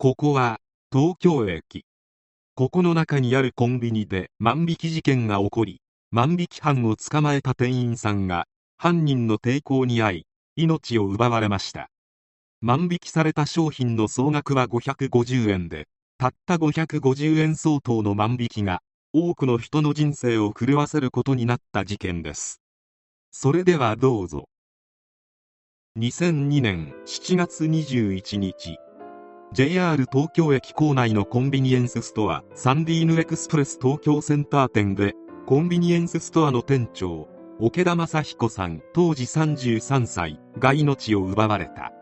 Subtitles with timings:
[0.00, 0.60] ここは
[0.92, 1.84] 東京駅。
[2.54, 5.80] ここの中にあるコンビニで万引き事件が起こり
[6.12, 11.90] 万引き犯を捕まえた店員さんが犯人の抵抗に遭い命を奪われました。
[12.60, 22.60] 万引きされた商品の総額は550円でたった550円相当の万引きが多くの人の人生を狂わせることになった事件です。
[23.32, 24.48] それではどうぞ。
[25.98, 28.78] 2002年7月21日。
[29.50, 35.14] JR 東京駅構内のコンビニエンスストアサンディーヌエクスプレス東京センター店で
[35.46, 41.92] コンビニエンスストアの店長桶田正彦さん当時33歳が命を奪われた。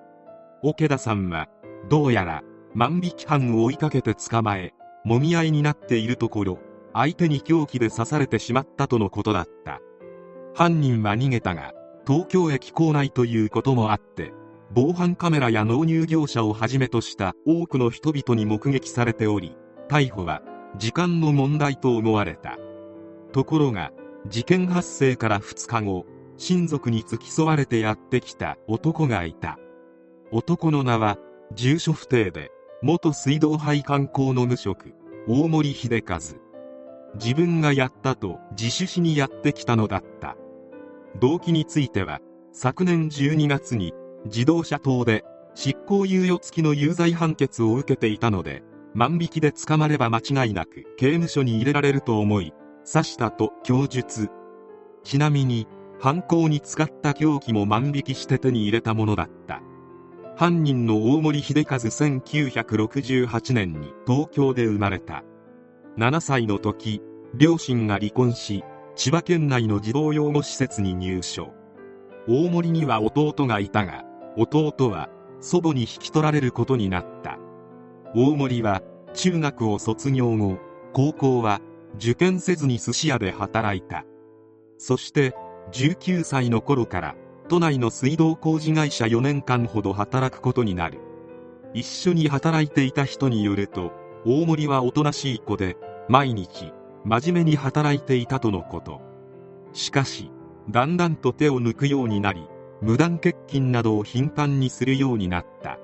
[0.62, 1.48] 桶田さんは
[1.88, 2.42] どうやら
[2.74, 4.74] 万引き犯を追いかけて捕まえ
[5.04, 6.58] もみ合いになっているところ
[6.92, 9.80] 相手に凶器で刺されてしまったとのことだった。
[10.52, 11.72] 犯人は逃げたが
[12.06, 14.32] 東京駅構内ということもあって
[14.74, 19.56] 防犯カメラや納入業者をはじめとした多くの人々に目撃されており
[19.88, 20.42] 逮捕は
[20.76, 22.58] 時間の問題と思われた。
[23.32, 23.92] ところが
[24.28, 29.58] 事件発生から2日後親族に付き添われてやってきた男がいた。
[30.32, 31.18] 男の名は
[31.54, 32.50] 住所不定で
[32.82, 34.92] 元水道配管工の無職
[35.28, 36.18] 大森秀和。
[37.14, 40.36] 自分がやったと自首しにやってきたのだった。
[41.18, 42.20] 動機については
[42.52, 43.94] 昨年12月に
[44.26, 45.24] 自動車党で
[45.54, 48.62] 執行猶予付きの有罪判決を受けていたので
[48.94, 52.52] 万引きで捕まれば間違いなく刑務所に入れられると思い
[52.90, 54.30] 刺したと供述。
[55.02, 55.66] ちなみに
[55.98, 59.60] 犯行に使った凶器も万引きして手に入れたものだった。
[60.36, 65.24] 犯人の大森秀和1968年に東京で生まれた。
[65.98, 67.02] 7歳の時
[67.34, 68.62] 両親が離婚し
[68.94, 71.52] 千葉県内の児童養護施設に入所。
[72.28, 74.04] 大森には弟がいたが
[74.36, 75.08] 弟は
[75.40, 77.38] 祖母に引き取られることになった。
[78.14, 78.82] 大森は
[79.14, 80.58] 中学を卒業後
[80.92, 81.60] 高校は
[81.96, 84.04] 受験せずに寿司屋で働いた。
[84.78, 85.34] そして
[85.72, 87.14] 19歳の頃から
[87.48, 91.00] 都内の水道工事会社4年間ほど働くことになる。
[91.74, 93.92] 一緒に働いていた人によると
[94.24, 95.76] 大森はおとなしい子で
[96.08, 96.72] 毎日
[97.04, 99.00] 真面目に働いていたとのこと。
[99.72, 100.30] しかし
[100.70, 102.48] だんだんと手を抜くようになり
[102.82, 105.78] 無断欠勤などを頻繁にするようになった。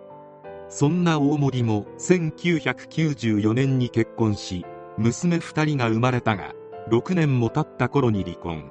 [0.68, 4.64] そんな大森も1994年に結婚し
[4.96, 6.54] 娘2人が生まれたが
[6.90, 8.70] 6年も経った頃に離婚。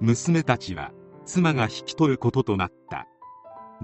[0.00, 0.92] 娘たちは
[1.24, 3.06] 妻が引き取ることとなった。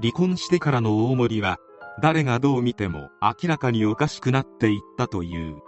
[0.01, 1.59] 離婚してからの大森は
[2.03, 5.63] 誰がどう見ても明らかにおかしくなっていったという。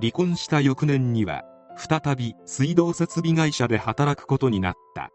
[0.00, 1.44] 離婚した翌年には
[1.76, 5.10] 再び水道設備会社で働くことになった。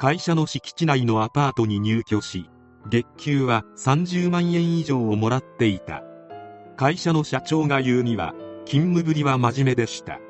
[0.00, 2.48] 会社の敷地内のアパートに入居し
[2.88, 6.04] 月給は30万円以上をもらっていた。
[6.76, 8.32] 会社の社長が言うには
[8.64, 10.20] 勤務ぶりは真面目でした。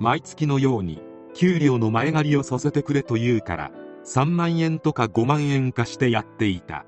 [0.00, 1.02] 毎月のように
[1.34, 3.72] 給料の前借りをさせてくれと言うから
[4.06, 6.86] 3万円とか5万円化してやっていた。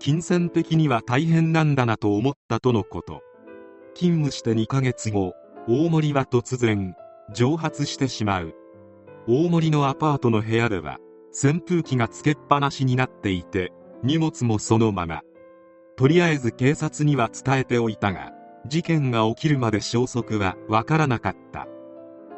[0.00, 3.22] 金銭的には大変なんだなと思ったとのこと。
[3.94, 5.34] 勤務して2ヶ月後
[5.68, 6.96] 大森は突然
[7.32, 8.52] 蒸発してしまう。
[9.28, 10.98] 大森のアパートの部屋では
[11.38, 13.70] 扇風機がつけっぱなしになっていて
[14.02, 15.20] 荷物もそのまま。
[15.98, 18.32] とりあえず警察には伝えておいたが
[18.66, 21.68] 事件が起きるまで消息はわからなかった。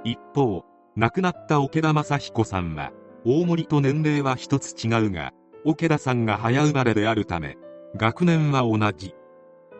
[0.03, 0.65] 一方
[0.97, 2.91] 亡くなった桶田正彦さんは
[3.25, 5.33] 大森と年齢は一つ違うが
[5.65, 7.57] 桶田さんが早生まれであるため
[7.95, 9.15] 学年は同じ。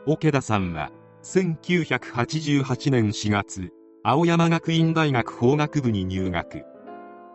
[0.07, 0.93] 桶田さんは
[1.25, 3.73] 1988年4月
[4.05, 6.65] 青山学院大学法学部に入学。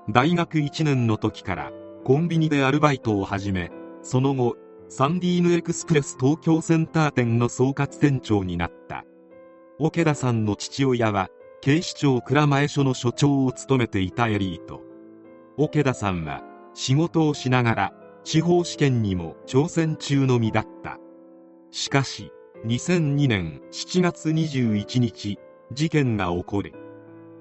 [0.10, 1.72] 大学1年の時から
[2.04, 3.72] コンビニでアルバイトを始め
[4.02, 4.58] その後
[4.90, 9.06] サンディーヌエクスプレス東京センター店の総括店長になった。
[9.80, 11.30] 桶田さんの父親は
[11.62, 14.82] 警視庁蔵前署の署長を務めていたエリート。
[15.58, 16.44] 桶田さんは
[16.76, 21.00] 仕事をしながら司法試験にも挑戦中の身だった。
[21.72, 22.32] しかし
[22.68, 25.40] 2002年7月21日
[25.72, 26.74] 事件が起こる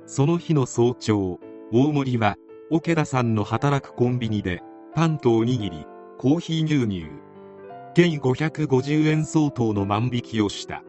[0.06, 1.38] その日の早朝
[1.70, 2.36] 大森は
[2.74, 4.62] 桶田さんの働くコンビニで
[4.94, 5.84] パンとおにぎり
[6.16, 7.06] コーヒー牛乳
[7.94, 10.82] 計550円相当の万引きをした。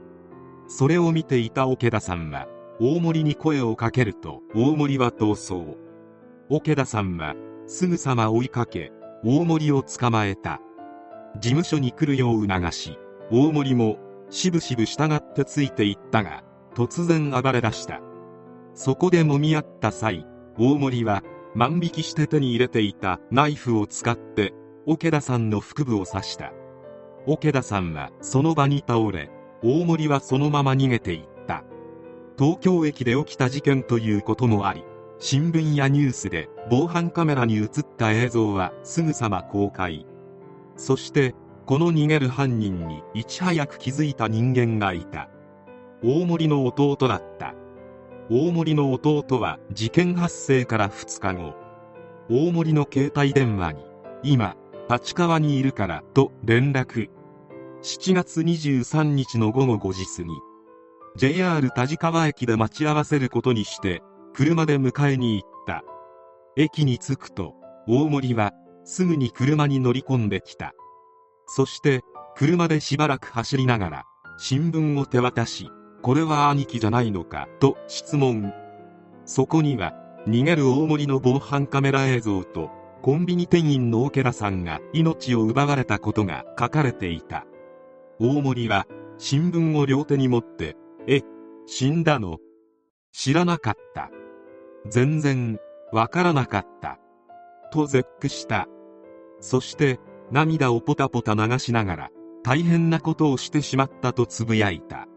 [0.69, 2.47] それを見ていた桶田さんは
[2.79, 5.77] 大森に声をかけると大森は逃走
[6.47, 7.35] 桶田さんは
[7.67, 8.93] すぐさま追いかけ
[9.25, 10.61] 大森を捕まえた。
[11.37, 12.97] 事務所に来るよう促し
[13.29, 13.97] 大森も
[14.29, 16.45] しぶしぶ従ってついていったが
[16.75, 17.99] 突然暴れ出した。
[18.73, 20.25] そこで揉み合った際
[20.57, 21.23] 大森は
[21.55, 24.53] 万引きして手に入れていたナイフを使って
[24.85, 26.51] 桶田さんの腹部を刺した。
[27.25, 29.29] 桶田さんはその場に倒れ
[29.61, 31.63] 大森はそのまま逃げていった。
[32.37, 34.83] 東京駅で起きた事件ということもあり
[35.19, 37.67] 新聞やニュースで防犯カメラに映っ
[37.97, 40.05] た映像はすぐさま公開。
[40.75, 41.35] そして
[41.65, 45.29] この逃げる犯人にいち早く気づいた人間がいた。
[46.03, 47.55] 大森の弟だった。
[48.29, 51.55] 大森の弟は事件発生から2日後。
[52.29, 53.83] 大森の携帯電話に
[54.23, 54.55] 今
[54.89, 57.09] 立川にいるからと連絡。
[57.81, 60.29] 7月23日の午後5時過ぎ。
[61.17, 64.01] JR 立川駅で待ち合わせることにして
[64.33, 65.83] 車で迎えに行った。
[66.55, 67.55] 駅に着くと
[67.87, 68.53] 大森は
[68.85, 70.71] すぐに車に乗り込んできた。
[71.45, 72.01] そして
[72.37, 74.03] 車でしばらく走りながら
[74.37, 75.69] 新聞を手渡し
[76.03, 77.47] これは兄貴じゃないのか？
[77.61, 78.53] と質問。
[79.25, 79.93] そこには
[80.27, 82.71] 逃げる大森の防犯カメラ映像と
[83.01, 87.45] コンビニ店員の桶田さんが命を奪われたことが書かれていた。
[88.19, 88.85] 大森は
[89.17, 90.75] 新聞を両手に持って
[91.07, 91.21] え
[91.67, 92.37] 死んだの？
[93.13, 94.11] 知らなかった。
[94.89, 95.57] 全然
[95.93, 96.99] わからなかった。
[97.71, 98.67] と絶句した。
[99.39, 100.01] そして
[100.31, 102.09] 涙をポタポタ流しながら
[102.43, 105.07] 大変なことをしてしまったとつぶやいた。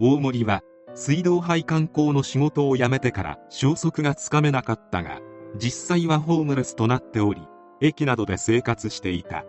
[0.00, 0.62] 大森は
[0.94, 5.20] 水道配管工の仕事を辞めてから消息がつかめなかったが
[5.56, 7.42] 実際はホームレスとなっており
[7.80, 9.44] 駅などで生活していた。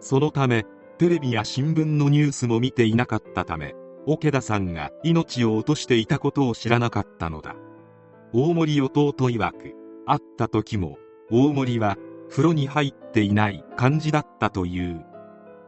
[0.00, 0.66] そのため
[0.98, 3.74] テレビや新聞のニュースも見ていなかったため
[4.06, 7.56] 桶田さんが命を落としていたことを知らなかったのだ。
[8.32, 9.74] 大森弟曰く
[10.06, 10.98] 会った時も
[11.30, 11.96] 大森は
[12.30, 15.04] 風呂に入っていない感じだったという。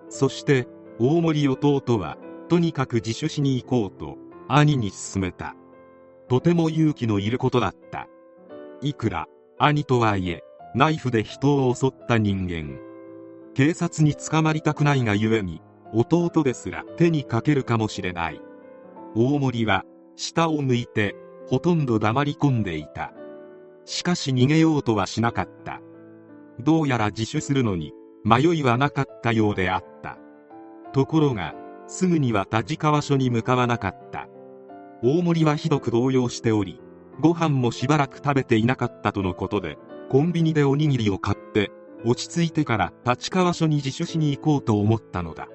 [0.09, 0.69] そして
[0.99, 4.17] 大森弟はとにかく自首しに行こうと
[4.49, 5.55] 兄に勧めた。
[6.29, 8.09] とても勇気のいることだった。
[8.83, 9.27] いくら
[9.59, 10.43] 兄とはいえ
[10.75, 12.79] ナイフで人を襲った人間。
[13.55, 15.63] 警察に捕まりたくないがゆえに
[15.93, 18.41] 弟ですら手にかけるかもしれない。
[19.15, 19.85] 大森は
[20.15, 21.17] 下を向いて
[21.49, 23.13] ほとんど黙り込んでいた。
[23.85, 25.81] しかし逃げようとはしなかった。
[26.61, 27.93] どうやら自首するのに
[28.25, 30.19] 迷いはなかったようであった。
[30.93, 31.55] ところが
[31.87, 34.29] すぐには立川署に向かわなかった。
[35.03, 36.81] 大森はひどく動揺しており
[37.21, 39.77] ご飯もしばらく食べていなかったとのことで
[40.11, 41.71] コンビニでおにぎりを買って
[42.05, 45.49] 落ち着いてから立川署に自首しに行こうと思ったのだ。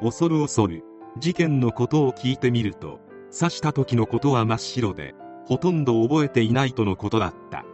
[0.00, 0.82] 恐る恐る
[1.18, 3.00] 事件のことを聞いてみると
[3.36, 7.64] 刺した時のことは真っ白でほとんど覚えていないとのことだった。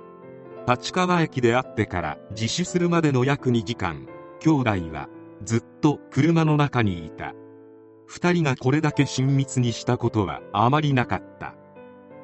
[0.67, 4.07] 立川駅で会ってから自首するまでの約2時間
[4.41, 5.09] 兄弟は
[5.45, 7.35] ずっと車の中にいた。
[8.09, 11.55] 2人がこれだけ親密にしたことはあまりなかった。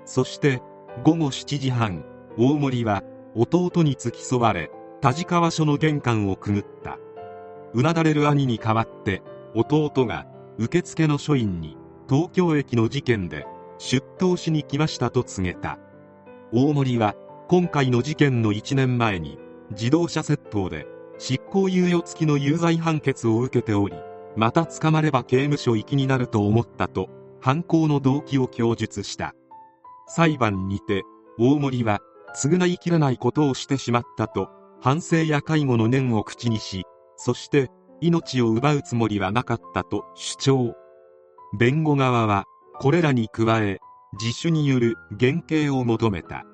[0.04, 0.62] そして
[1.04, 2.04] 午後7時半
[2.38, 3.02] 大森は
[3.34, 4.70] 弟に付き添われ
[5.00, 6.98] 田地川署の玄関をくぐった。
[7.74, 9.22] うなだれる兄に代わって
[9.54, 10.26] 弟が
[10.56, 11.76] 受付の署員に
[12.08, 13.46] 東京駅の事件で
[13.78, 15.78] 出頭しに来ましたと告げた。
[16.52, 17.14] 大森は
[17.48, 19.38] 今回の事件の1年前に
[19.72, 20.86] 自動車窃盗で
[21.18, 23.94] 執行猶予付きの有罪判決を受けており
[24.36, 27.08] また捕まれば刑務所行きになると思ったと
[27.40, 29.34] 犯行の動機を供述した。
[30.06, 31.02] 裁判にて
[31.38, 32.00] 大森は
[32.36, 34.48] 償いきれないことをしてしまったと
[34.80, 36.82] 反省や介護の念を口にし
[37.16, 40.74] そして命を奪うつもりはなかったと主張。
[41.58, 42.44] 弁護側は
[42.80, 43.78] これらに加え
[44.20, 46.44] 自首による減刑を求めた。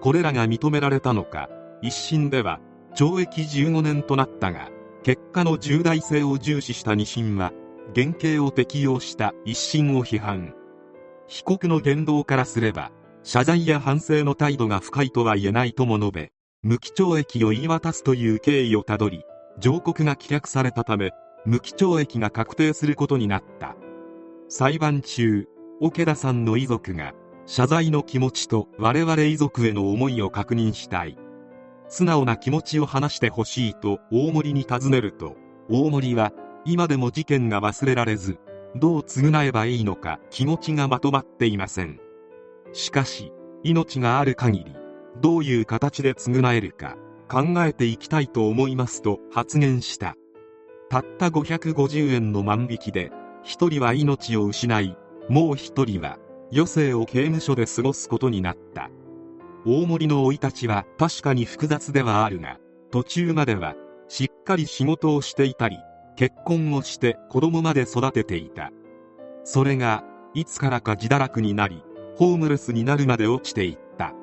[0.00, 1.48] これらが認められたのか
[1.82, 2.60] 一審では
[2.94, 4.70] 懲役15年となったが
[5.06, 7.52] 結果の重大性を重視した二審は
[7.94, 10.52] 減刑を適用した一審を批判。
[11.28, 12.90] 被告の言動からすれば
[13.22, 16.32] 謝罪や反省の態度が不快とは言えないとも述べ
[16.64, 19.22] 無期懲役を言い渡すという経緯をたどり
[19.60, 21.12] 上告が棄却されたため
[21.44, 23.76] 無期懲役が確定することになった。
[24.48, 25.46] 裁判中
[25.80, 27.14] 桶田さんの遺族が
[27.46, 31.16] 謝罪の気持ちと我々遺族への思いを確認したい。
[31.88, 35.36] 素直な気持ちを話してほしいと大森に尋ねると
[35.68, 36.32] 大森は
[36.64, 38.38] 今でも事件が忘れられず
[38.74, 42.00] どう償えばいいのか気持ちがまとまっていません。
[42.72, 44.76] しかし命がある限り
[45.20, 46.96] どういう形で償えるか
[47.28, 50.14] 考えていきたいと思いますと発言した。
[50.88, 53.10] たった550円の万引きで
[53.44, 54.96] 1人は命を失い
[55.28, 56.18] もう1人は
[56.52, 58.90] 余生を刑務所で過ごすことになった。
[59.68, 62.58] 大森の生い立ちは確かに複雑ではあるが
[62.92, 63.74] 途中までは
[64.08, 65.78] しっかり仕事をしていたり
[66.14, 68.70] 結婚をして子供まで育てていた。
[69.42, 70.04] それが
[70.34, 71.82] いつからか自堕落になり
[72.16, 74.14] ホームレスになるまで落ちていった。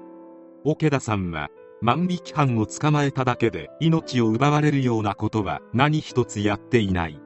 [0.64, 1.50] 桶田さんは
[1.82, 7.20] 万引き犯を捕まえただけで命を奪われるようなことは何一つやっていない。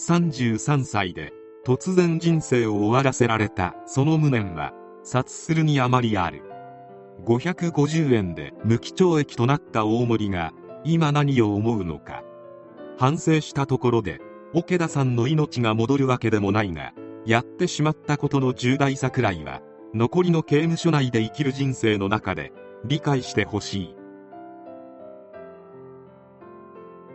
[0.00, 1.32] 33歳で
[1.64, 4.72] 突然人生を終わらせられたその無念は
[5.04, 6.45] 察するにあまりある。
[7.26, 10.52] 550円で無期懲役となった大森が
[10.84, 12.22] 今何を思うのか。
[12.98, 14.20] 反省したところで
[14.54, 16.94] 桶田さんの命が戻るわけでもないが
[17.26, 19.60] やってしまったことの重大さくらいは
[19.92, 22.52] 残りの刑務所内で生きる人生の中で
[22.84, 23.95] 理解してほしい。